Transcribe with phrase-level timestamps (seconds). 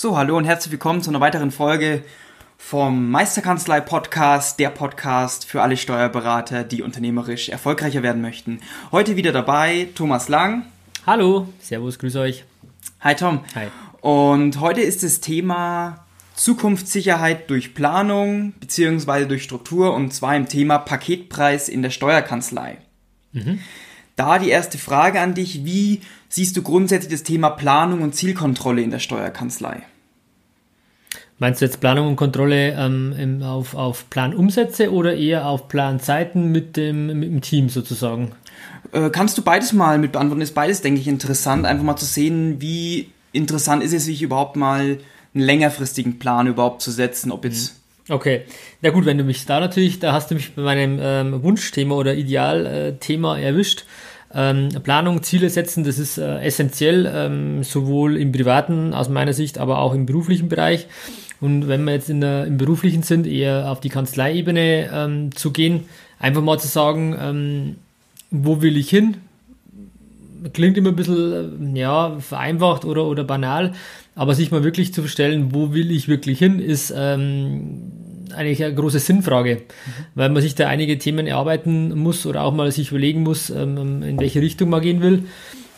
[0.00, 2.02] So, hallo und herzlich willkommen zu einer weiteren Folge
[2.56, 8.60] vom Meisterkanzlei Podcast, der Podcast für alle Steuerberater, die unternehmerisch erfolgreicher werden möchten.
[8.92, 10.64] Heute wieder dabei Thomas Lang.
[11.04, 12.46] Hallo, Servus, grüß euch.
[13.00, 13.40] Hi Tom.
[13.54, 13.66] Hi.
[14.00, 19.26] Und heute ist das Thema Zukunftssicherheit durch Planung bzw.
[19.26, 22.78] durch Struktur und zwar im Thema Paketpreis in der Steuerkanzlei.
[23.32, 23.60] Mhm.
[24.20, 28.82] Da die erste Frage an dich, wie siehst du grundsätzlich das Thema Planung und Zielkontrolle
[28.82, 29.80] in der Steuerkanzlei?
[31.38, 36.76] Meinst du jetzt Planung und Kontrolle ähm, auf, auf Planumsätze oder eher auf Planzeiten mit
[36.76, 38.32] dem, mit dem Team sozusagen?
[38.92, 40.42] Äh, kannst du beides mal mit beantworten?
[40.42, 44.54] Ist beides, denke ich, interessant, einfach mal zu sehen, wie interessant ist es, sich überhaupt
[44.54, 44.98] mal
[45.32, 47.80] einen längerfristigen Plan überhaupt zu setzen, ob jetzt mhm.
[48.10, 48.42] Okay,
[48.82, 51.94] na gut, wenn du mich da natürlich, da hast du mich bei meinem ähm, Wunschthema
[51.94, 53.84] oder Idealthema erwischt.
[54.32, 59.58] Ähm, Planung, Ziele setzen, das ist äh, essentiell, ähm, sowohl im privaten aus meiner Sicht,
[59.58, 60.86] aber auch im beruflichen Bereich.
[61.40, 65.50] Und wenn wir jetzt in der, im beruflichen sind, eher auf die Kanzleiebene ähm, zu
[65.50, 65.84] gehen,
[66.18, 67.76] einfach mal zu sagen, ähm,
[68.30, 69.16] wo will ich hin?
[70.52, 73.72] Klingt immer ein bisschen äh, ja, vereinfacht oder, oder banal,
[74.14, 77.90] aber sich mal wirklich zu stellen, wo will ich wirklich hin, ist ähm,
[78.32, 80.04] eigentlich eine große Sinnfrage, mhm.
[80.14, 84.02] weil man sich da einige Themen erarbeiten muss oder auch mal sich überlegen muss, ähm,
[84.02, 85.24] in welche Richtung man gehen will.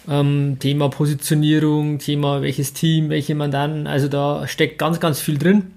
[0.09, 5.73] Ähm, Thema Positionierung, Thema welches Team, welche Mandanten, also da steckt ganz, ganz viel drin.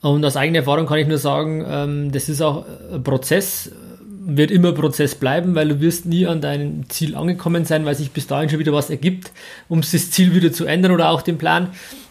[0.00, 3.72] Und aus eigener Erfahrung kann ich nur sagen, ähm, das ist auch ein Prozess,
[4.30, 8.10] wird immer Prozess bleiben, weil du wirst nie an deinem Ziel angekommen sein, weil sich
[8.10, 9.32] bis dahin schon wieder was ergibt,
[9.68, 11.68] um das Ziel wieder zu ändern oder auch den Plan.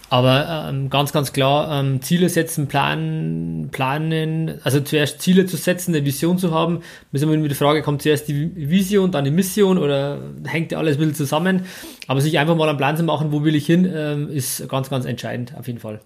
[0.09, 5.93] Aber ähm, ganz, ganz klar, ähm, Ziele setzen, planen, planen, also zuerst Ziele zu setzen,
[5.93, 6.81] eine Vision zu haben.
[7.11, 10.77] Müssen wir mit der Frage, kommt zuerst die Vision, dann die Mission oder hängt ja
[10.77, 11.65] alles ein bisschen zusammen?
[12.07, 14.89] Aber sich einfach mal einen Plan zu machen, wo will ich hin, ähm, ist ganz,
[14.89, 15.99] ganz entscheidend, auf jeden Fall.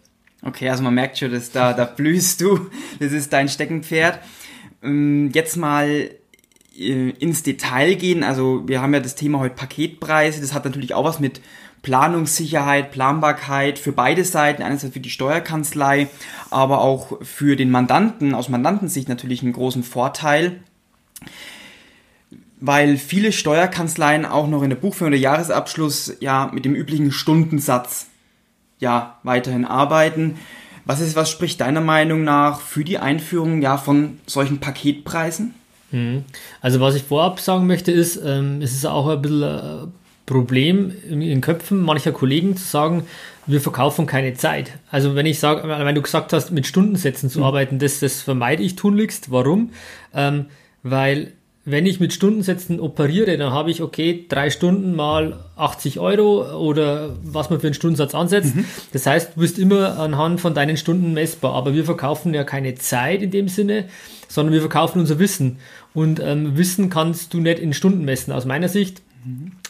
[0.44, 2.72] Okay, also man merkt schon, dass da, da blühst du.
[3.00, 4.20] Das ist dein Steckenpferd.
[4.82, 6.10] Ähm, jetzt mal
[6.76, 8.24] äh, ins Detail gehen.
[8.24, 10.42] Also wir haben ja das Thema heute Paketpreise.
[10.42, 11.42] Das hat natürlich auch was mit
[11.82, 16.08] Planungssicherheit, Planbarkeit für beide Seiten, einerseits für die Steuerkanzlei,
[16.50, 20.60] aber auch für den Mandanten, aus Mandantensicht natürlich einen großen Vorteil,
[22.60, 28.08] weil viele Steuerkanzleien auch noch in der Buchführung oder Jahresabschluss ja mit dem üblichen Stundensatz
[28.80, 30.38] ja weiterhin arbeiten.
[30.86, 35.56] Was ist, was spricht deiner Meinung nach für die Einführung ja von solchen Paketpreisen?
[35.92, 36.26] Mhm.
[36.62, 39.88] Also was ich vorab sagen möchte ist, ähm, es ist auch ein bisschen äh,
[40.32, 43.04] Problem in den Köpfen mancher Kollegen zu sagen,
[43.48, 44.72] wir verkaufen keine Zeit.
[44.90, 47.46] Also wenn ich sage, wenn du gesagt hast, mit Stundensätzen zu mhm.
[47.46, 49.30] arbeiten, das, das vermeide ich tunlichst.
[49.30, 49.72] Warum?
[50.14, 50.46] Ähm,
[50.84, 51.34] weil
[51.66, 57.10] wenn ich mit Stundensätzen operiere, dann habe ich, okay, drei Stunden mal 80 Euro oder
[57.24, 58.56] was man für einen Stundensatz ansetzt.
[58.56, 58.66] Mhm.
[58.94, 61.54] Das heißt, du bist immer anhand von deinen Stunden messbar.
[61.54, 63.86] Aber wir verkaufen ja keine Zeit in dem Sinne,
[64.30, 65.58] sondern wir verkaufen unser Wissen.
[65.94, 68.32] Und ähm, Wissen kannst du nicht in Stunden messen.
[68.32, 69.02] Aus meiner Sicht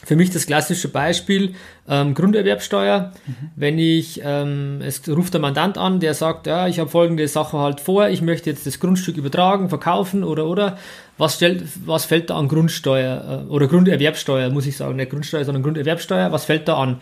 [0.04, 1.54] für mich das klassische Beispiel
[1.88, 3.12] ähm, Grunderwerbsteuer.
[3.26, 3.50] Mhm.
[3.56, 7.58] Wenn ich, ähm, es ruft der Mandant an, der sagt, ja, ich habe folgende Sache
[7.58, 10.78] halt vor, ich möchte jetzt das Grundstück übertragen, verkaufen oder oder.
[11.18, 15.44] Was, stellt, was fällt da an Grundsteuer äh, oder Grunderwerbsteuer, muss ich sagen, nicht Grundsteuer,
[15.44, 17.00] sondern Grunderwerbsteuer, was fällt da an?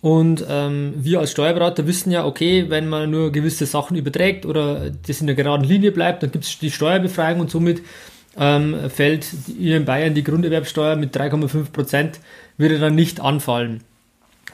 [0.00, 4.90] Und ähm, wir als Steuerberater wissen ja, okay, wenn man nur gewisse Sachen überträgt oder
[5.06, 7.82] das in der geraden Linie bleibt, dann gibt es die Steuerbefreiung und somit
[8.36, 9.26] ähm, fällt
[9.58, 12.20] in Bayern die Grunderwerbsteuer mit 3,5 Prozent,
[12.56, 13.82] würde dann nicht anfallen.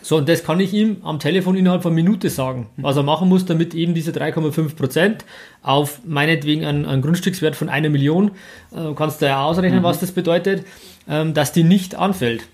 [0.03, 3.29] So, und das kann ich ihm am Telefon innerhalb von Minute sagen, was er machen
[3.29, 5.25] muss, damit eben diese 3,5 Prozent
[5.63, 8.31] auf meinetwegen einen, einen, Grundstückswert von einer Million,
[8.73, 9.85] äh, kannst du ja ausrechnen, mhm.
[9.85, 10.65] was das bedeutet,
[11.09, 12.47] ähm, dass die nicht anfällt.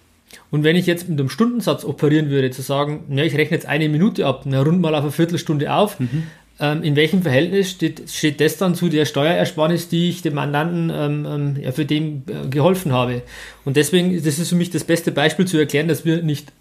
[0.50, 3.66] Und wenn ich jetzt mit einem Stundensatz operieren würde, zu sagen, ja, ich rechne jetzt
[3.66, 6.28] eine Minute ab, na, rund mal auf eine Viertelstunde auf, mhm
[6.60, 10.90] ähm, in welchem Verhältnis steht, steht das dann zu der Steuerersparnis, die ich dem Mandanten
[10.94, 13.22] ähm, ähm, ja, für den äh, geholfen habe?
[13.64, 16.52] Und deswegen, das ist für mich das beste Beispiel zu erklären, dass wir nicht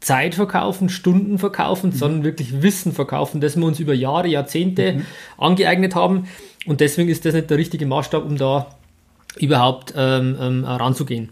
[0.00, 1.94] Zeit verkaufen, Stunden verkaufen, mhm.
[1.94, 5.06] sondern wirklich Wissen verkaufen, das wir uns über Jahre, Jahrzehnte mhm.
[5.38, 6.28] angeeignet haben.
[6.66, 8.66] Und deswegen ist das nicht der richtige Maßstab, um da
[9.36, 11.30] überhaupt ähm, ähm, ranzugehen.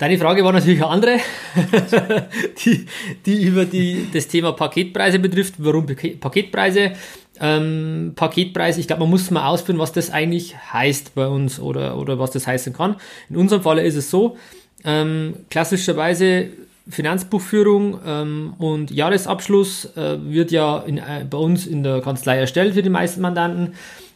[0.00, 1.18] Deine Frage war natürlich eine andere,
[2.64, 2.86] die,
[3.26, 5.56] die über die, das Thema Paketpreise betrifft.
[5.58, 6.92] Warum Paketpreise?
[7.38, 11.98] Ähm, Paketpreis, ich glaube, man muss mal ausführen, was das eigentlich heißt bei uns oder,
[11.98, 12.96] oder was das heißen kann.
[13.28, 14.38] In unserem Fall ist es so,
[14.84, 16.46] ähm, klassischerweise
[16.88, 22.72] Finanzbuchführung ähm, und Jahresabschluss äh, wird ja in, äh, bei uns in der Kanzlei erstellt
[22.72, 23.74] für die meisten Mandanten.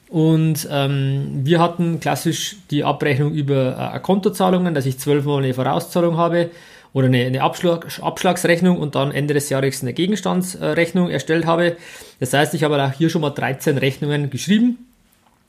[0.08, 6.16] Und ähm, wir hatten klassisch die Abrechnung über äh, Kontozahlungen, dass ich zwölfmal eine Vorauszahlung
[6.16, 6.50] habe
[6.92, 11.76] oder eine, eine Abschlag, Abschlagsrechnung und dann Ende des Jahres eine Gegenstandsrechnung erstellt habe.
[12.20, 14.78] Das heißt, ich habe auch hier schon mal 13 Rechnungen geschrieben,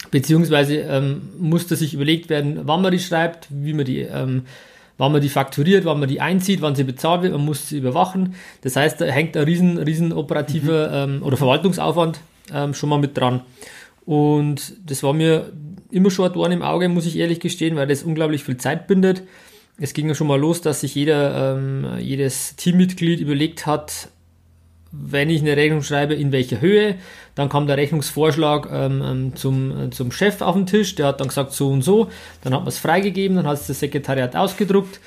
[0.10, 4.44] beziehungsweise ähm, musste sich überlegt werden, wann man die schreibt, wie man die, ähm,
[4.98, 7.78] wann man die fakturiert, wann man die einzieht, wann sie bezahlt wird, man muss sie
[7.78, 8.34] überwachen.
[8.62, 11.16] Das heißt, da hängt ein riesen, riesen operativer mhm.
[11.18, 12.20] ähm, oder Verwaltungsaufwand
[12.52, 13.42] ähm, schon mal mit dran.
[14.06, 15.52] Und das war mir
[15.90, 18.88] immer schon ein Dorn im Auge, muss ich ehrlich gestehen, weil das unglaublich viel Zeit
[18.88, 19.24] bindet
[19.78, 24.10] es ging ja schon mal los, dass sich jeder, ähm, jedes Teammitglied überlegt hat,
[24.92, 26.96] wenn ich eine Rechnung schreibe, in welcher Höhe.
[27.36, 31.20] Dann kam der Rechnungsvorschlag ähm, ähm zum, äh, zum Chef auf den Tisch, der hat
[31.20, 32.10] dann gesagt so und so.
[32.42, 35.02] Dann hat man es freigegeben, dann hat es das Sekretariat ausgedruckt.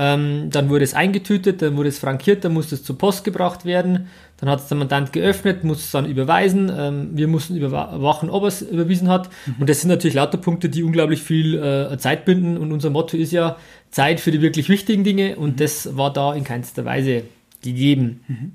[0.00, 3.64] Ähm, dann wurde es eingetütet, dann wurde es frankiert, dann musste es zur Post gebracht
[3.64, 4.06] werden.
[4.36, 6.70] Dann hat es der Mandant geöffnet, musste es dann überweisen.
[6.74, 9.28] Ähm, wir mussten überwachen, ob er es überwiesen hat.
[9.46, 9.54] Mhm.
[9.58, 12.56] Und das sind natürlich lauter Punkte, die unglaublich viel äh, Zeit binden.
[12.56, 13.56] Und unser Motto ist ja
[13.90, 15.34] Zeit für die wirklich wichtigen Dinge.
[15.34, 15.56] Und mhm.
[15.56, 17.24] das war da in keinster Weise
[17.62, 18.20] gegeben.
[18.28, 18.52] Mhm.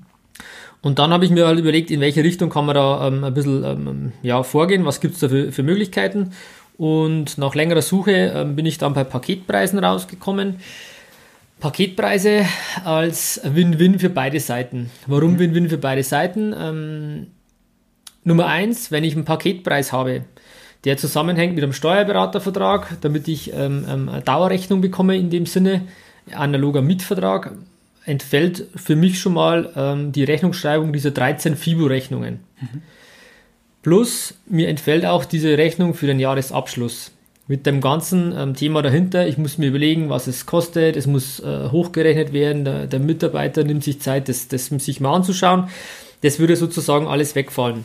[0.80, 3.34] Und dann habe ich mir halt überlegt, in welche Richtung kann man da ähm, ein
[3.34, 6.32] bisschen ähm, ja, vorgehen, was gibt es da für, für, Möglichkeiten.
[6.78, 10.56] Und nach längerer Suche ähm, bin ich dann bei Paketpreisen rausgekommen.
[11.64, 12.44] Paketpreise
[12.84, 14.90] als Win-Win für beide Seiten.
[15.06, 15.38] Warum mhm.
[15.38, 16.54] Win-Win für beide Seiten?
[16.54, 17.28] Ähm,
[18.22, 20.26] Nummer eins, wenn ich einen Paketpreis habe,
[20.84, 25.86] der zusammenhängt mit einem Steuerberatervertrag, damit ich ähm, ähm, eine Dauerrechnung bekomme in dem Sinne,
[26.34, 27.52] analoger Mietvertrag,
[28.04, 32.40] entfällt für mich schon mal ähm, die Rechnungsschreibung dieser 13 FIBO-Rechnungen.
[32.60, 32.82] Mhm.
[33.82, 37.12] Plus mir entfällt auch diese Rechnung für den Jahresabschluss
[37.46, 39.26] mit dem ganzen ähm, Thema dahinter.
[39.26, 40.96] Ich muss mir überlegen, was es kostet.
[40.96, 42.64] Es muss äh, hochgerechnet werden.
[42.64, 45.68] Der, der, Mitarbeiter nimmt sich Zeit, das, das sich mal anzuschauen.
[46.22, 47.84] Das würde sozusagen alles wegfallen.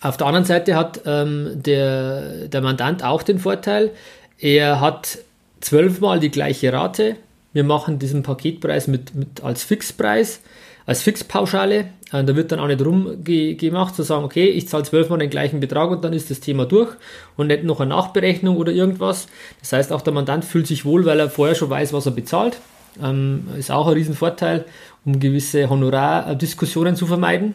[0.00, 3.90] Auf der anderen Seite hat ähm, der, der Mandant auch den Vorteil,
[4.38, 5.18] er hat
[5.60, 7.16] zwölfmal die gleiche Rate.
[7.52, 10.40] Wir machen diesen Paketpreis mit, mit als Fixpreis
[10.90, 11.90] als Fixpauschale.
[12.12, 15.60] Äh, da wird dann auch nicht rumgemacht zu sagen, okay, ich zahle zwölfmal den gleichen
[15.60, 16.90] Betrag und dann ist das Thema durch
[17.36, 19.28] und nicht noch eine Nachberechnung oder irgendwas.
[19.60, 22.12] Das heißt, auch der Mandant fühlt sich wohl, weil er vorher schon weiß, was er
[22.12, 22.58] bezahlt.
[23.00, 24.64] Ähm, ist auch ein Riesenvorteil,
[25.04, 27.54] um gewisse Honorardiskussionen zu vermeiden.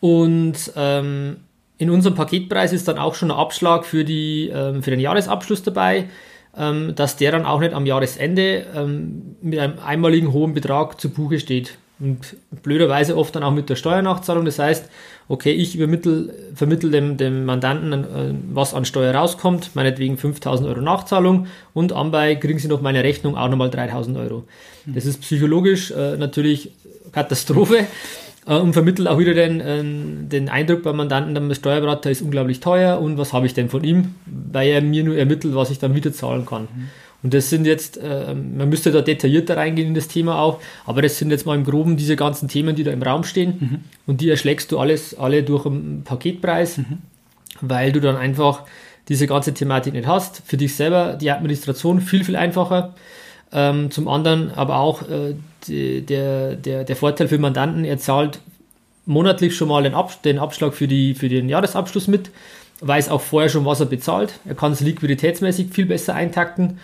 [0.00, 1.36] Und ähm,
[1.78, 5.62] in unserem Paketpreis ist dann auch schon ein Abschlag für, die, ähm, für den Jahresabschluss
[5.62, 6.08] dabei,
[6.58, 11.10] ähm, dass der dann auch nicht am Jahresende ähm, mit einem einmaligen hohen Betrag zu
[11.10, 11.78] Buche steht.
[12.00, 14.44] Und blöderweise oft dann auch mit der Steuernachzahlung.
[14.44, 14.90] Das heißt,
[15.28, 20.80] okay, ich übermittel, vermittel dem, dem Mandanten, äh, was an Steuer rauskommt, meinetwegen 5000 Euro
[20.80, 24.44] Nachzahlung und anbei kriegen sie noch meine Rechnung auch nochmal 3000 Euro.
[24.86, 26.72] Das ist psychologisch äh, natürlich
[27.12, 27.86] Katastrophe
[28.46, 29.82] äh, und vermittelt auch wieder den, äh,
[30.28, 33.84] den Eindruck beim Mandanten, der Steuerberater ist unglaublich teuer und was habe ich denn von
[33.84, 36.62] ihm, weil er mir nur ermittelt, was ich dann wieder zahlen kann.
[36.62, 36.88] Mhm.
[37.24, 41.00] Und das sind jetzt, äh, man müsste da detaillierter reingehen in das Thema auch, aber
[41.00, 43.78] das sind jetzt mal im Groben diese ganzen Themen, die da im Raum stehen mhm.
[44.06, 46.98] und die erschlägst du alles, alle durch einen Paketpreis, mhm.
[47.62, 48.64] weil du dann einfach
[49.08, 50.42] diese ganze Thematik nicht hast.
[50.44, 52.94] Für dich selber die Administration viel, viel einfacher.
[53.52, 55.34] Ähm, zum anderen aber auch äh,
[55.66, 58.40] die, der, der, der Vorteil für Mandanten, er zahlt
[59.06, 62.30] monatlich schon mal den, Ab, den Abschlag für, die, für den Jahresabschluss mit,
[62.80, 64.34] weiß auch vorher schon, was er bezahlt.
[64.44, 66.78] Er kann es liquiditätsmäßig viel besser eintakten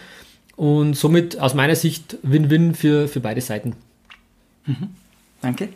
[0.60, 3.76] und somit aus meiner Sicht Win-Win für, für beide Seiten.
[4.66, 4.90] Mhm.
[5.40, 5.70] Danke.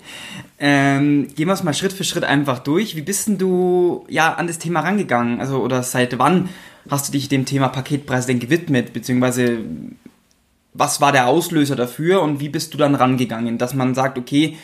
[0.58, 2.94] Ähm, gehen wir es mal Schritt für Schritt einfach durch.
[2.94, 5.40] Wie bist denn du ja an das Thema rangegangen?
[5.40, 6.50] Also oder seit wann
[6.90, 8.92] hast du dich dem Thema Paketpreis denn gewidmet?
[8.92, 9.60] Beziehungsweise
[10.74, 14.58] was war der Auslöser dafür und wie bist du dann rangegangen, dass man sagt, okay,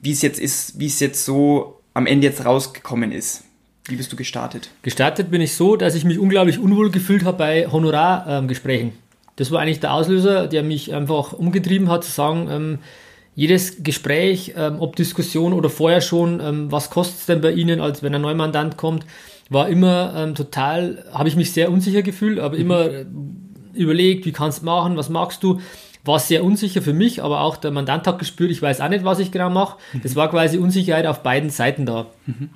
[0.00, 3.44] wie es jetzt ist, wie es jetzt so am Ende jetzt rausgekommen ist?
[3.84, 4.70] Wie bist du gestartet?
[4.80, 8.88] Gestartet bin ich so, dass ich mich unglaublich unwohl gefühlt habe bei Honorargesprächen.
[8.88, 9.09] Ähm,
[9.40, 12.78] das war eigentlich der Auslöser, der mich einfach umgetrieben hat, zu sagen, ähm,
[13.34, 17.80] jedes Gespräch, ähm, ob Diskussion oder vorher schon, ähm, was kostet es denn bei Ihnen,
[17.80, 19.06] als wenn ein Neumandant kommt,
[19.48, 22.60] war immer ähm, total, habe ich mich sehr unsicher gefühlt, aber mhm.
[22.60, 23.06] immer äh,
[23.72, 25.58] überlegt, wie kannst du machen, was magst du.
[26.04, 29.04] War sehr unsicher für mich, aber auch der Mandant hat gespürt, ich weiß auch nicht,
[29.04, 29.78] was ich genau mache.
[29.94, 30.02] Mhm.
[30.02, 32.08] Das war quasi Unsicherheit auf beiden Seiten da.
[32.26, 32.50] Mhm.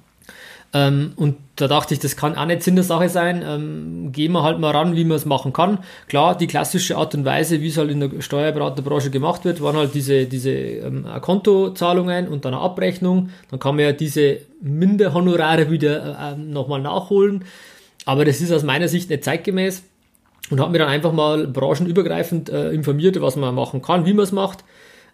[0.74, 3.44] Ähm, und da dachte ich, das kann auch nicht Sinn der Sache sein.
[3.46, 5.78] Ähm, gehen wir halt mal ran, wie man es machen kann.
[6.08, 9.76] Klar, die klassische Art und Weise, wie es halt in der Steuerberaterbranche gemacht wird, waren
[9.76, 13.30] halt diese, diese ähm, Kontozahlungen und dann eine Abrechnung.
[13.52, 17.44] Dann kann man ja diese Minderhonorare wieder äh, nochmal nachholen.
[18.04, 19.84] Aber das ist aus meiner Sicht nicht zeitgemäß
[20.50, 24.24] und habe mir dann einfach mal branchenübergreifend äh, informiert, was man machen kann, wie man
[24.24, 24.64] es macht.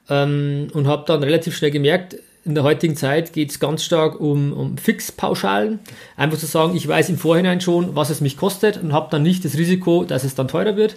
[0.09, 4.19] Ähm, und habe dann relativ schnell gemerkt, in der heutigen Zeit geht es ganz stark
[4.19, 5.79] um, um Fixpauschalen.
[6.17, 9.23] Einfach zu sagen, ich weiß im Vorhinein schon, was es mich kostet und habe dann
[9.23, 10.97] nicht das Risiko, dass es dann teurer wird.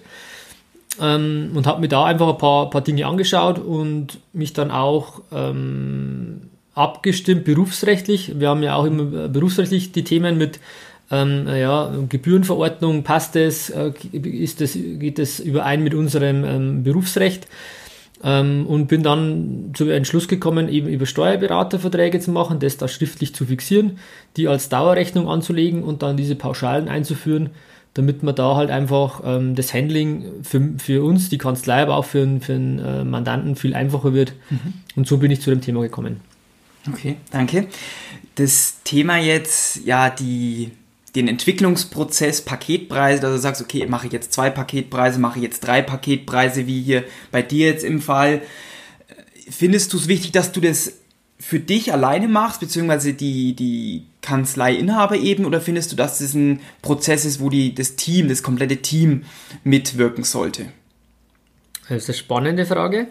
[1.02, 5.22] Ähm, und habe mir da einfach ein paar, paar Dinge angeschaut und mich dann auch
[5.34, 8.40] ähm, abgestimmt berufsrechtlich.
[8.40, 10.60] Wir haben ja auch immer berufsrechtlich die Themen mit
[11.12, 17.48] ähm, ja, Gebührenverordnung, passt es, äh, ist das, geht das überein mit unserem ähm, Berufsrecht?
[18.24, 22.88] Ähm, und bin dann zu einem Entschluss gekommen, eben über Steuerberaterverträge zu machen, das da
[22.88, 23.98] schriftlich zu fixieren,
[24.38, 27.50] die als Dauerrechnung anzulegen und dann diese Pauschalen einzuführen,
[27.94, 32.06] damit man da halt einfach ähm, das Handling für, für uns, die Kanzlei, aber auch
[32.06, 34.34] für, für einen äh, Mandanten viel einfacher wird.
[34.50, 34.74] Mhm.
[34.96, 36.22] Und so bin ich zu dem Thema gekommen.
[36.92, 37.68] Okay, danke.
[38.36, 40.72] Das Thema jetzt, ja, die
[41.16, 45.62] den Entwicklungsprozess Paketpreise, dass du sagst, okay, mache ich jetzt zwei Paketpreise, mache ich jetzt
[45.62, 48.42] drei Paketpreise, wie hier bei dir jetzt im Fall.
[49.50, 50.94] Findest du es wichtig, dass du das
[51.40, 56.62] für dich alleine machst, beziehungsweise die, die Kanzleiinhaber eben, oder findest du, dass das ein
[56.82, 59.26] Prozess ist, wo die, das Team, das komplette Team
[59.64, 60.68] mitwirken sollte?
[61.90, 63.08] Das ist eine spannende Frage.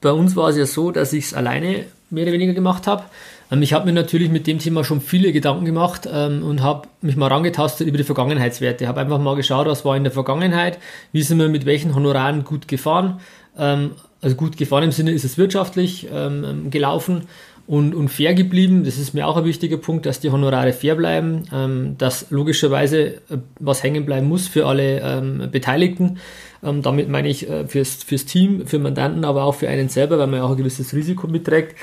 [0.00, 3.04] Bei uns war es ja so, dass ich es alleine mehr oder weniger gemacht habe.
[3.50, 6.88] Ähm, ich habe mir natürlich mit dem Thema schon viele Gedanken gemacht ähm, und habe
[7.00, 8.86] mich mal rangetastet über die Vergangenheitswerte.
[8.86, 10.78] Habe einfach mal geschaut, was war in der Vergangenheit,
[11.12, 13.20] wie sind wir mit welchen Honoraren gut gefahren.
[13.58, 17.28] Ähm, also gut gefahren im Sinne ist es wirtschaftlich ähm, gelaufen
[17.68, 18.82] und, und fair geblieben.
[18.82, 22.98] Das ist mir auch ein wichtiger Punkt, dass die Honorare fair bleiben, ähm, dass logischerweise
[23.06, 26.18] äh, was hängen bleiben muss für alle ähm, Beteiligten.
[26.60, 30.26] damit meine ich äh, fürs, fürs Team, für Mandanten, aber auch für einen selber, weil
[30.26, 31.76] man ja auch ein gewisses Risiko mitträgt.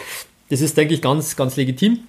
[0.49, 1.99] Das ist, denke ich, ganz, ganz legitim.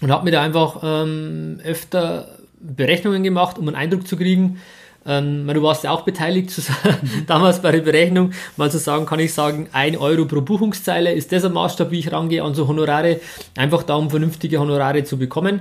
[0.00, 2.28] Und habe mir da einfach ähm, öfter
[2.60, 4.60] Berechnungen gemacht, um einen Eindruck zu kriegen.
[5.06, 6.62] Ähm, du warst ja auch beteiligt zu,
[7.26, 11.32] damals bei der Berechnung, mal zu sagen, kann ich sagen, ein Euro pro Buchungszeile, ist
[11.32, 13.20] das ein Maßstab, wie ich rangehe an so Honorare,
[13.56, 15.60] einfach da, um vernünftige Honorare zu bekommen.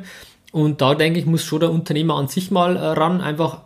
[0.51, 3.59] Und da denke ich, muss schon der Unternehmer an sich mal äh, ran, einfach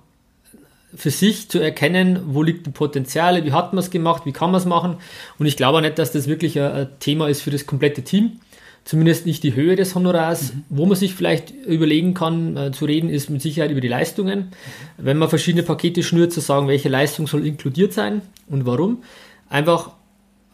[0.96, 4.52] für sich zu erkennen, wo liegt die Potenziale, wie hat man es gemacht, wie kann
[4.52, 4.98] man es machen.
[5.40, 8.40] Und ich glaube auch nicht, dass das wirklich ein, Thema ist für das komplette Team.
[8.84, 10.54] Zumindest nicht die Höhe des Honorars.
[10.54, 10.64] Mhm.
[10.70, 14.40] Wo man sich vielleicht überlegen kann, äh, zu reden, ist mit Sicherheit über die Leistungen.
[14.40, 15.06] Mhm.
[15.06, 19.04] Wenn man verschiedene Pakete schnürt, zu sagen, welche Leistung soll inkludiert sein und warum.
[19.50, 19.92] Einfach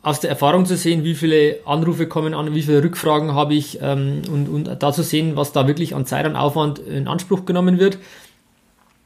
[0.04, 3.80] aus der Erfahrung zu sehen, wie viele Anrufe kommen an, wie viele Rückfragen habe ich
[3.82, 7.46] ähm, und, und da zu sehen, was da wirklich an Zeit und Aufwand in Anspruch
[7.46, 7.98] genommen wird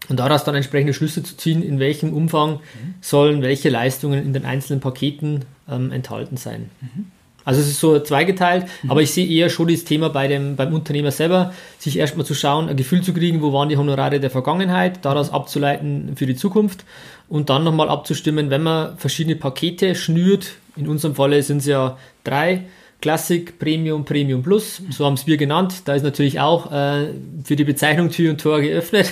[0.10, 2.96] und daraus dann entsprechende Schlüsse zu ziehen, in welchem Umfang mhm.
[3.02, 6.70] sollen welche Leistungen in den einzelnen Paketen ähm, enthalten sein.
[6.82, 7.12] Mhm.
[7.44, 8.92] Also es ist so zweigeteilt, mhm.
[8.92, 12.36] aber ich sehe eher schon das Thema bei dem, beim Unternehmer selber, sich erstmal zu
[12.36, 16.36] schauen, ein Gefühl zu kriegen, wo waren die Honorare der Vergangenheit, daraus abzuleiten für die
[16.36, 16.86] Zukunft
[17.30, 21.98] und dann nochmal abzustimmen, wenn man verschiedene Pakete schnürt, in unserem Falle sind es ja
[22.24, 22.66] drei,
[23.02, 27.08] Classic, Premium, Premium Plus, so haben es wir genannt, da ist natürlich auch äh,
[27.44, 29.12] für die Bezeichnung Tür und Tor geöffnet.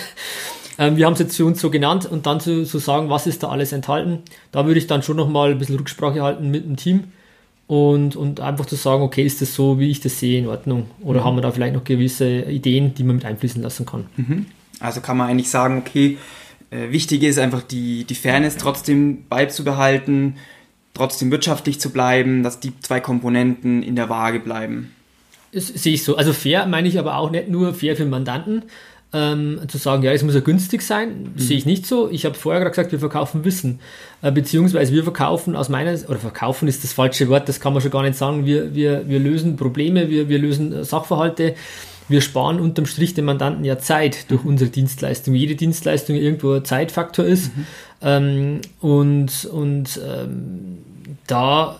[0.80, 3.28] Ähm, wir haben es jetzt für uns so genannt und dann zu, zu sagen, was
[3.28, 4.20] ist da alles enthalten.
[4.54, 7.04] Da würde ich dann schon nochmal ein bisschen Rücksprache halten mit dem Team
[7.68, 10.90] und, und einfach zu sagen, okay, ist das so, wie ich das sehe, in Ordnung?
[11.02, 11.26] Oder mhm.
[11.26, 14.06] haben wir da vielleicht noch gewisse Ideen, die man mit einfließen lassen kann?
[14.16, 14.46] Mhm.
[14.80, 16.18] Also kann man eigentlich sagen, okay,
[16.72, 20.38] äh, wichtig ist einfach die, die Fairness trotzdem beizubehalten,
[20.94, 24.94] trotzdem wirtschaftlich zu bleiben, dass die zwei Komponenten in der Waage bleiben.
[25.52, 26.16] Das sehe ich so.
[26.16, 28.64] Also fair meine ich aber auch nicht nur fair für Mandanten,
[29.12, 31.40] ähm, zu sagen, ja, es muss ja günstig sein, mhm.
[31.40, 32.10] sehe ich nicht so.
[32.10, 33.80] Ich habe vorher gerade gesagt, wir verkaufen Wissen,
[34.22, 37.82] äh, beziehungsweise wir verkaufen aus meiner, oder verkaufen ist das falsche Wort, das kann man
[37.82, 38.46] schon gar nicht sagen.
[38.46, 41.56] Wir, wir, wir lösen Probleme, wir, wir lösen äh, Sachverhalte,
[42.08, 44.52] wir sparen unterm Strich den Mandanten ja Zeit durch mhm.
[44.52, 45.34] unsere Dienstleistung.
[45.34, 47.56] Jede Dienstleistung irgendwo ein Zeitfaktor ist.
[47.56, 47.66] Mhm.
[48.02, 50.78] Ähm, und und ähm,
[51.26, 51.80] da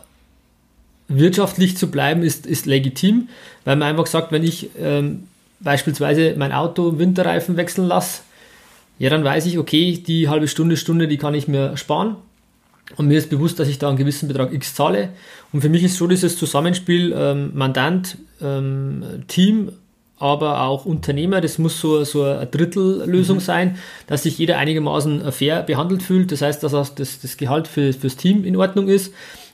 [1.08, 3.30] wirtschaftlich zu bleiben, ist, ist legitim,
[3.66, 5.24] weil man einfach sagt, wenn ich ähm,
[5.60, 8.22] beispielsweise mein Auto Winterreifen wechseln lasse,
[9.00, 12.18] ja, dann weiß ich, okay, die halbe Stunde, Stunde, die kann ich mir sparen.
[12.98, 15.10] Und mir ist bewusst, dass ich da einen gewissen Betrag X zahle.
[15.54, 19.72] Und für mich ist so dieses Zusammenspiel ähm, Mandant, ähm, Team,
[20.18, 21.40] aber auch Unternehmer.
[21.40, 23.42] Das muss so, so eine Drittellösung mhm.
[23.42, 26.32] sein, dass sich jeder einigermaßen fair behandelt fühlt.
[26.32, 29.14] Das heißt, dass auch das, das Gehalt für, fürs Team in Ordnung ist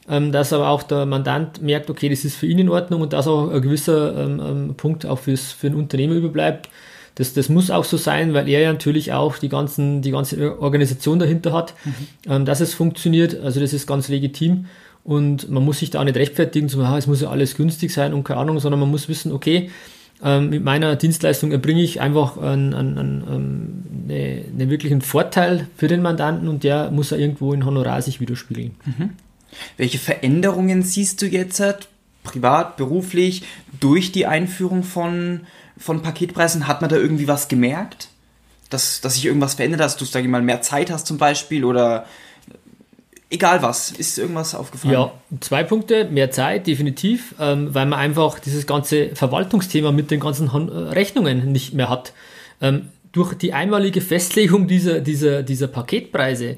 [0.10, 3.14] ähm, dass aber auch der Mandant merkt, okay, das ist für ihn in Ordnung und
[3.14, 6.70] dass auch ein gewisser ähm, ähm, Punkt auch fürs, für den Unternehmer überbleibt.
[7.16, 10.60] Das, das muss auch so sein, weil er ja natürlich auch die, ganzen, die ganze
[10.60, 11.94] Organisation dahinter hat, mhm.
[12.28, 13.40] ähm, dass es funktioniert.
[13.42, 14.66] Also das ist ganz legitim.
[15.04, 17.94] Und man muss sich da auch nicht rechtfertigen, so, ah, es muss ja alles günstig
[17.94, 19.70] sein und keine Ahnung, sondern man muss wissen, okay,
[20.24, 25.68] ähm, mit meiner Dienstleistung erbringe ich einfach einen, einen, einen, ähm, eine, einen wirklichen Vorteil
[25.78, 28.72] für den Mandanten und der muss ja irgendwo in Honorar sich widerspiegeln.
[28.86, 29.10] Mhm.
[29.78, 31.62] Welche Veränderungen siehst du jetzt
[32.24, 33.44] privat, beruflich
[33.80, 35.42] durch die Einführung von,
[35.78, 36.68] von Paketpreisen?
[36.68, 38.10] Hat man da irgendwie was gemerkt?
[38.70, 42.06] Dass, dass sich irgendwas verändert, dass du, ich mal, mehr Zeit hast zum Beispiel oder
[43.30, 44.94] egal was, ist irgendwas aufgefallen?
[44.94, 50.20] Ja, zwei Punkte, mehr Zeit, definitiv, ähm, weil man einfach dieses ganze Verwaltungsthema mit den
[50.20, 52.14] ganzen Rechnungen nicht mehr hat.
[52.62, 56.58] Ähm, durch die einmalige Festlegung dieser, dieser, dieser Paketpreise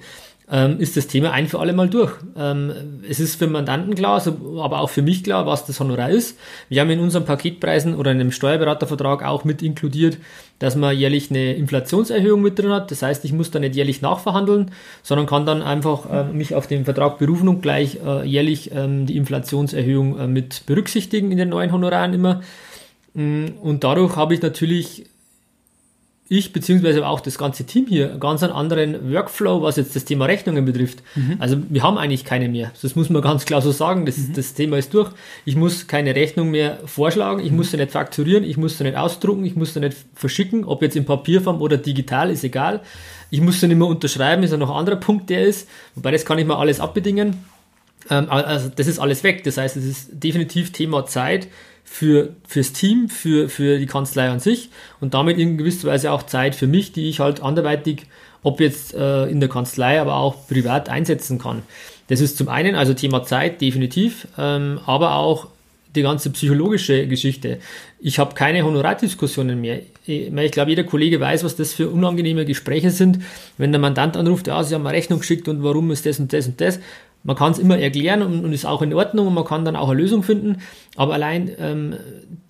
[0.50, 2.14] ähm, ist das Thema ein für alle Mal durch.
[2.38, 4.22] Ähm, es ist für Mandanten klar,
[4.62, 6.38] aber auch für mich klar, was das Honorar ist.
[6.70, 10.18] Wir haben in unseren Paketpreisen oder in einem Steuerberatervertrag auch mit inkludiert,
[10.60, 12.92] dass man jährlich eine Inflationserhöhung mit drin hat.
[12.92, 14.72] Das heißt, ich muss da nicht jährlich nachverhandeln,
[15.04, 19.06] sondern kann dann einfach äh, mich auf den Vertrag berufen und gleich äh, jährlich ähm,
[19.06, 22.42] die Inflationserhöhung äh, mit berücksichtigen in den neuen Honoraren immer.
[23.14, 25.06] Mm, und dadurch habe ich natürlich
[26.30, 30.26] ich beziehungsweise auch das ganze Team hier ganz einen anderen Workflow, was jetzt das Thema
[30.26, 31.02] Rechnungen betrifft.
[31.16, 31.38] Mhm.
[31.40, 32.72] Also wir haben eigentlich keine mehr.
[32.82, 34.06] Das muss man ganz klar so sagen.
[34.06, 34.34] Das, mhm.
[34.34, 35.10] das Thema ist durch.
[35.46, 37.40] Ich muss keine Rechnung mehr vorschlagen.
[37.40, 37.58] Ich mhm.
[37.58, 38.44] muss sie nicht fakturieren.
[38.44, 39.46] Ich muss sie nicht ausdrucken.
[39.46, 40.66] Ich muss sie nicht verschicken.
[40.66, 42.82] Ob jetzt in Papierform oder digital, ist egal.
[43.30, 44.44] Ich muss sie nicht mehr unterschreiben.
[44.44, 45.70] Ist ja noch ein anderer Punkt, der ist.
[45.96, 47.38] Wobei das kann ich mal alles abbedingen.
[48.10, 49.46] Ähm, also das ist alles weg.
[49.46, 51.48] Das heißt, es ist definitiv Thema Zeit
[51.90, 56.24] für, fürs Team, für, für die Kanzlei an sich und damit in gewisser Weise auch
[56.24, 58.04] Zeit für mich, die ich halt anderweitig,
[58.44, 61.64] ob jetzt äh, in der Kanzlei, aber auch privat einsetzen kann.
[62.10, 65.48] Das ist zum einen also Thema Zeit, definitiv, ähm, aber auch
[65.96, 67.58] die ganze psychologische Geschichte.
[68.00, 69.80] Ich habe keine Honorardiskussionen mehr.
[70.06, 73.20] Ich, glaube, jeder Kollege weiß, was das für unangenehme Gespräche sind,
[73.58, 76.32] wenn der Mandant anruft, ja, Sie haben eine Rechnung geschickt und warum ist das und
[76.32, 76.80] das und das.
[77.28, 79.76] Man kann es immer erklären und, und, ist auch in Ordnung und man kann dann
[79.76, 80.62] auch eine Lösung finden.
[80.96, 81.96] Aber allein ähm,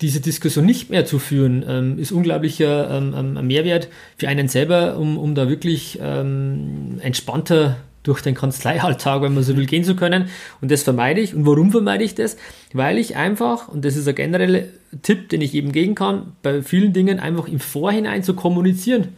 [0.00, 4.96] diese Diskussion nicht mehr zu führen, ähm, ist unglaublicher ähm, ähm Mehrwert für einen selber,
[4.96, 9.96] um, um da wirklich ähm, entspannter durch den Kanzleialltag, wenn man so will, gehen zu
[9.96, 10.28] können.
[10.60, 11.34] Und das vermeide ich.
[11.34, 12.36] Und warum vermeide ich das?
[12.72, 14.62] Weil ich einfach, und das ist ein genereller
[15.02, 19.08] Tipp, den ich eben geben kann, bei vielen Dingen einfach im Vorhinein zu kommunizieren.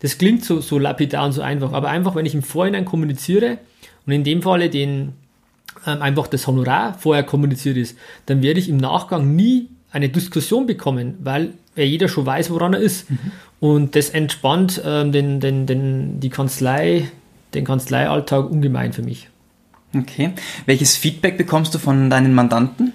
[0.00, 3.58] Das klingt so, so lapidar und so einfach, aber einfach, wenn ich im Vorhinein kommuniziere,
[4.06, 5.12] und in dem Falle den
[5.86, 10.66] ähm, einfach das Honorar vorher kommuniziert ist, dann werde ich im Nachgang nie eine Diskussion
[10.66, 13.10] bekommen, weil ja jeder schon weiß, woran er ist.
[13.10, 13.18] Mhm.
[13.60, 17.08] Und das entspannt ähm, den, den, den, die Kanzlei,
[17.54, 19.28] den Kanzleialltag ungemein für mich.
[19.94, 20.32] Okay.
[20.66, 22.92] Welches Feedback bekommst du von deinen Mandanten?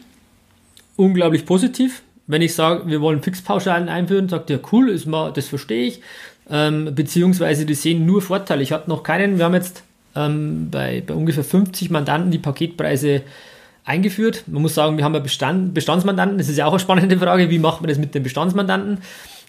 [0.97, 2.03] Unglaublich positiv.
[2.27, 6.01] Wenn ich sage, wir wollen Fixpauschalen einführen, sagt er, cool, ist mal, das verstehe ich.
[6.49, 8.61] Ähm, beziehungsweise die sehen nur Vorteile.
[8.61, 9.83] Ich hatte noch keinen, wir haben jetzt
[10.19, 13.21] ähm, bei, bei ungefähr 50 Mandanten die Paketpreise
[13.85, 14.43] eingeführt.
[14.47, 16.37] Man muss sagen, wir haben ja Bestand, Bestandsmandanten.
[16.37, 17.49] Das ist ja auch eine spannende Frage.
[17.49, 18.99] Wie macht man das mit den Bestandsmandanten?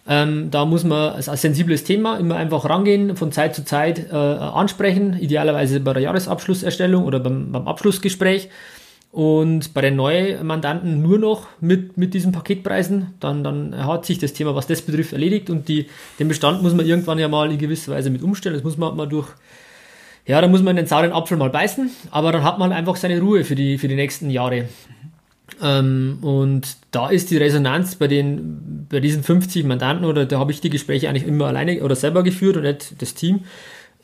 [0.09, 4.15] Ähm, da muss man als sensibles Thema immer einfach rangehen, von Zeit zu Zeit äh,
[4.15, 8.49] ansprechen, idealerweise bei der Jahresabschlusserstellung oder beim, beim Abschlussgespräch.
[9.13, 14.19] Und bei den neuen Mandanten nur noch mit, mit diesen Paketpreisen, dann, dann hat sich
[14.19, 15.87] das Thema, was das betrifft, erledigt und die,
[16.21, 18.55] den Bestand muss man irgendwann ja mal in gewisser Weise mit umstellen.
[18.55, 19.29] Das muss man mal durch,
[20.31, 23.21] ja, da muss man den sauren Apfel mal beißen, aber dann hat man einfach seine
[23.21, 24.69] Ruhe für die, für die nächsten Jahre.
[25.61, 30.53] Ähm, und da ist die Resonanz bei den, bei diesen 50 Mandanten, oder da habe
[30.53, 33.41] ich die Gespräche eigentlich immer alleine oder selber geführt und nicht das Team,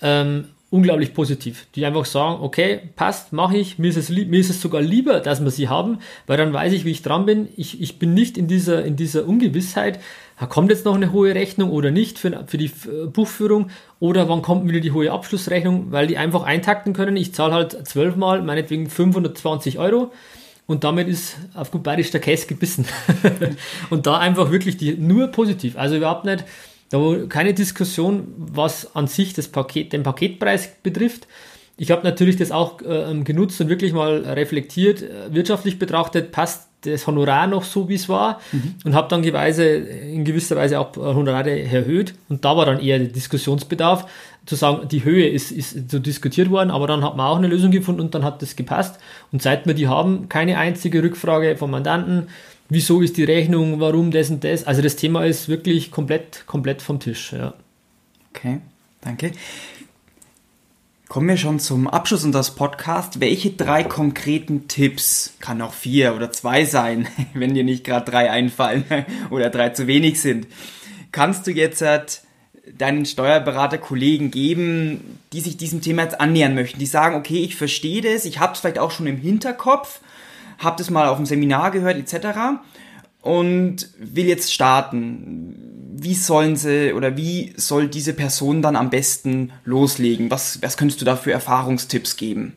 [0.03, 1.69] ähm, unglaublich positiv.
[1.77, 5.21] Die einfach sagen, okay, passt, mache ich, mir ist, es mir ist es sogar lieber,
[5.21, 7.47] dass wir sie haben, weil dann weiß ich, wie ich dran bin.
[7.57, 10.01] Ich, ich bin nicht in dieser, in dieser Ungewissheit,
[10.44, 13.70] kommt jetzt noch eine hohe Rechnung oder nicht für, für die äh, Buchführung
[14.01, 17.16] oder wann kommt wieder die hohe Abschlussrechnung, weil die einfach eintakten können.
[17.16, 20.12] Ich zahle halt zwölfmal, meinetwegen 520 Euro
[20.66, 22.87] und damit ist auf gut bayerisch der Käse gebissen.
[23.90, 25.79] und da einfach wirklich die, nur positiv.
[25.79, 26.44] Also überhaupt nicht,
[26.90, 31.27] da wo keine Diskussion, was an sich das Paket, den Paketpreis betrifft.
[31.79, 36.65] Ich habe natürlich das auch äh, genutzt und wirklich mal reflektiert, äh, wirtschaftlich betrachtet, passt
[36.83, 38.41] das Honorar noch so, wie es war.
[38.53, 38.75] Mhm.
[38.85, 42.15] und habe dann geweise, in gewisser Weise auch Honorare erhöht.
[42.29, 44.07] Und da war dann eher der Diskussionsbedarf,
[44.47, 47.49] zu sagen, die Höhe ist, ist so diskutiert worden, aber dann hat man auch eine
[47.49, 48.99] Lösung gefunden und dann hat das gepasst.
[49.33, 52.29] Und seit wir die haben, keine einzige Rückfrage vom Mandanten,
[52.69, 56.81] wieso ist die Rechnung, warum das und das, also das Thema ist wirklich komplett, komplett
[56.81, 57.55] vom Tisch, ja.
[58.33, 58.61] Okay,
[59.01, 59.33] danke.
[61.09, 63.21] Kommen wir schon zum Abschluss unseres Podcasts.
[63.21, 68.29] Welche drei konkreten Tipps, kann auch vier oder zwei sein, wenn dir nicht gerade drei
[68.31, 68.85] einfallen
[69.31, 70.49] oder drei zu wenig sind,
[71.12, 71.83] kannst du jetzt
[72.77, 78.03] deinen Steuerberater-Kollegen geben, die sich diesem Thema jetzt annähern möchten, die sagen, okay, ich verstehe
[78.03, 80.01] das, ich habe es vielleicht auch schon im Hinterkopf,
[80.59, 82.59] habe das mal auf dem Seminar gehört etc.
[83.23, 85.86] und will jetzt starten.
[85.99, 90.31] Wie sollen sie oder wie soll diese Person dann am besten loslegen?
[90.31, 92.55] Was, was könntest du da für Erfahrungstipps geben?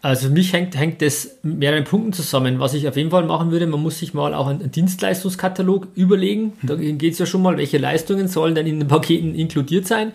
[0.00, 2.60] Also für mich hängt, hängt das mit mehreren Punkten zusammen.
[2.60, 6.52] Was ich auf jeden Fall machen würde, man muss sich mal auch einen Dienstleistungskatalog überlegen.
[6.62, 10.12] Da geht es ja schon mal, welche Leistungen sollen denn in den Paketen inkludiert sein.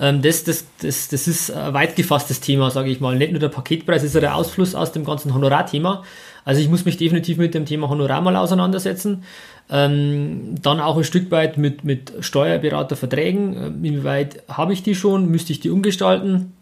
[0.00, 3.16] Ähm, das, das, das, das ist ein weit gefasstes Thema, sage ich mal.
[3.16, 6.04] Nicht nur der Paketpreis ist ja der Ausfluss aus dem ganzen Honorarthema.
[6.46, 9.24] Also ich muss mich definitiv mit dem Thema Honorar mal auseinandersetzen.
[9.70, 13.56] Ähm, dann auch ein Stück weit mit, mit Steuerberaterverträgen.
[13.56, 15.30] Ähm, inwieweit habe ich die schon?
[15.30, 16.52] Müsste ich die umgestalten?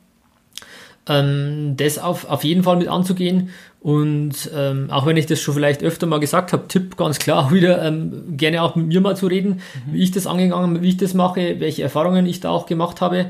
[1.09, 3.51] ähm, das auf, auf jeden Fall mit anzugehen.
[3.81, 7.53] Und ähm, auch wenn ich das schon vielleicht öfter mal gesagt habe, Tipp ganz klar
[7.53, 9.93] wieder, ähm, gerne auch mit mir mal zu reden, mhm.
[9.93, 13.27] wie ich das angegangen, wie ich das mache, welche Erfahrungen ich da auch gemacht habe.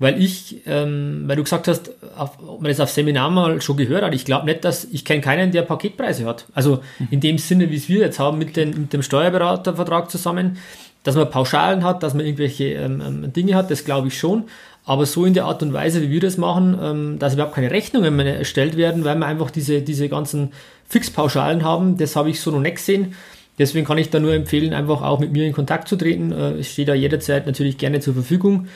[0.00, 3.76] Weil ich, ähm, weil du gesagt hast, auf, ob man das auf Seminar mal schon
[3.76, 6.46] gehört hat, ich glaube nicht, dass ich kenne keinen, der Paketpreise hat.
[6.52, 7.08] Also mhm.
[7.12, 10.58] in dem Sinne, wie es wir jetzt haben mit, den, mit dem Steuerberatervertrag zusammen,
[11.04, 14.44] dass man Pauschalen hat, dass man irgendwelche ähm, ähm Dinge hat, das glaube ich schon.
[14.86, 17.70] Aber so in der Art und Weise, wie wir das machen, ähm, dass überhaupt keine
[17.70, 20.52] Rechnungen mehr erstellt werden, weil wir einfach diese, diese ganzen
[20.88, 23.14] Fixpauschalen haben, das habe ich so noch nicht gesehen.
[23.58, 26.32] Deswegen kann ich da nur empfehlen, einfach auch mit mir in Kontakt zu treten.
[26.32, 28.68] Äh, ich stehe da jederzeit natürlich gerne zur Verfügung.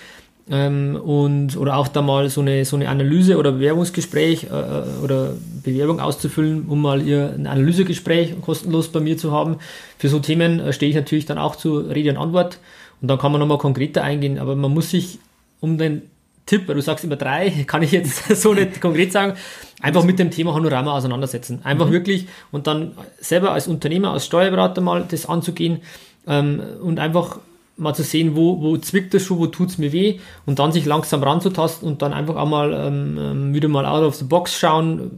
[0.51, 4.85] Ähm, und, oder auch da mal so eine, so eine Analyse oder Bewerbungsgespräch äh, äh
[5.05, 9.57] oder Bewerbung auszufüllen, um mal ihr ein Analysegespräch kostenlos bei mir zu haben.
[9.99, 12.59] Für so Themen äh, stehe ich natürlich dann auch zu Rede und Antwort
[13.03, 14.39] und dann kann man nochmal konkreter eingehen.
[14.39, 15.19] Aber man muss sich
[15.61, 16.03] um den
[16.47, 19.35] Tipp, weil du sagst immer drei, kann ich jetzt so nicht konkret sagen,
[19.83, 21.61] einfach mit dem Thema Honorama auseinandersetzen.
[21.63, 21.93] Einfach mhm.
[21.93, 25.83] wirklich und dann selber als Unternehmer, als Steuerberater mal das anzugehen
[26.27, 27.39] ähm, und einfach
[27.79, 30.73] mal zu sehen, wo, wo zwickt das schon, wo tut es mir weh und dann
[30.73, 34.25] sich langsam ranzutasten und dann einfach auch mal ähm, ähm wieder mal out of the
[34.25, 35.11] box schauen,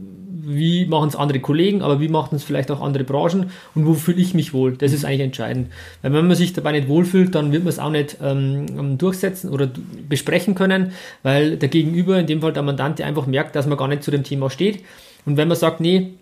[0.43, 3.93] wie machen es andere Kollegen, aber wie machen es vielleicht auch andere Branchen und wo
[3.93, 4.75] fühle ich mich wohl?
[4.75, 5.69] Das ist eigentlich entscheidend.
[6.01, 9.49] Weil wenn man sich dabei nicht wohlfühlt, dann wird man es auch nicht ähm, durchsetzen
[9.49, 9.69] oder
[10.09, 10.93] besprechen können,
[11.23, 14.11] weil der Gegenüber, in dem Fall der Mandante, einfach merkt, dass man gar nicht zu
[14.11, 14.83] dem Thema steht.
[15.25, 16.13] Und wenn man sagt, nee,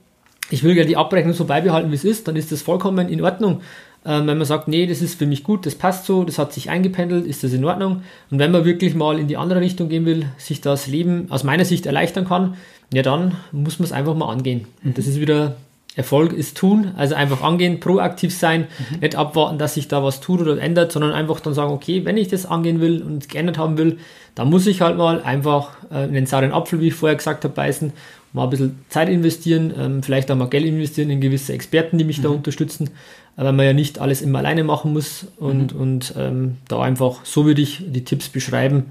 [0.51, 3.21] ich will ja die Abrechnung so beibehalten, wie es ist, dann ist das vollkommen in
[3.21, 3.61] Ordnung.
[4.09, 6.51] Ähm, wenn man sagt, nee, das ist für mich gut, das passt so, das hat
[6.51, 8.01] sich eingependelt, ist das in Ordnung.
[8.31, 11.43] Und wenn man wirklich mal in die andere Richtung gehen will, sich das Leben aus
[11.43, 12.55] meiner Sicht erleichtern kann,
[12.91, 14.65] ja, dann muss man es einfach mal angehen.
[14.83, 15.57] Und das ist wieder
[15.95, 18.99] Erfolg ist tun, also einfach angehen, proaktiv sein, mhm.
[19.01, 22.17] nicht abwarten, dass sich da was tut oder ändert, sondern einfach dann sagen, okay, wenn
[22.17, 23.97] ich das angehen will und geändert haben will,
[24.33, 27.43] dann muss ich halt mal einfach äh, in den sauren Apfel, wie ich vorher gesagt
[27.43, 27.91] habe, beißen,
[28.33, 32.03] mal ein bisschen Zeit investieren, ähm, vielleicht auch mal Geld investieren in gewisse Experten, die
[32.03, 32.23] mich mhm.
[32.23, 32.89] da unterstützen,
[33.35, 35.81] weil man ja nicht alles immer alleine machen muss und, mhm.
[35.81, 38.87] und ähm, da einfach, so würde ich die Tipps beschreiben,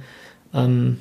[0.54, 0.98] ähm,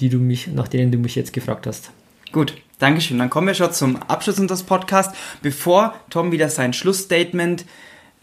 [0.00, 1.90] die du mich, nach denen du mich jetzt gefragt hast.
[2.32, 3.18] Gut, Dankeschön.
[3.18, 5.16] Dann kommen wir schon zum Abschluss unseres Podcasts.
[5.42, 7.64] Bevor Tom wieder sein Schlussstatement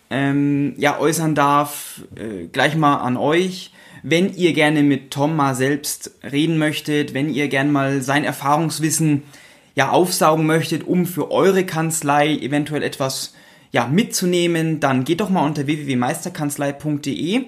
[0.10, 3.71] ähm, ja, äußern darf, äh, gleich mal an euch.
[4.04, 9.23] Wenn ihr gerne mit Tom mal selbst reden möchtet, wenn ihr gerne mal sein Erfahrungswissen
[9.76, 13.34] ja aufsaugen möchtet, um für eure Kanzlei eventuell etwas
[13.72, 17.46] ja, mitzunehmen, dann geht doch mal unter www.meisterkanzlei.de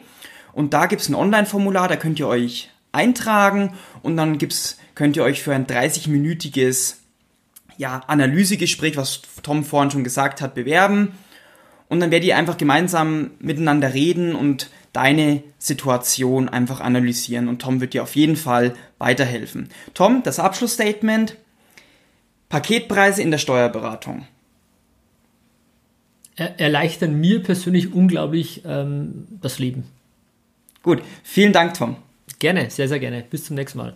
[0.53, 5.15] und da gibt es ein Online-Formular, da könnt ihr euch eintragen und dann gibt's, könnt
[5.15, 6.95] ihr euch für ein 30-minütiges
[7.77, 11.13] ja, Analysegespräch, was Tom vorhin schon gesagt hat, bewerben.
[11.89, 17.47] Und dann werdet ihr einfach gemeinsam miteinander reden und deine Situation einfach analysieren.
[17.47, 19.69] Und Tom wird dir auf jeden Fall weiterhelfen.
[19.93, 21.37] Tom, das Abschlussstatement.
[22.49, 24.25] Paketpreise in der Steuerberatung.
[26.35, 29.85] erleichtern mir persönlich unglaublich ähm, das Leben.
[30.83, 31.97] Gut, vielen Dank, Tom.
[32.39, 33.23] Gerne, sehr, sehr gerne.
[33.29, 33.95] Bis zum nächsten Mal.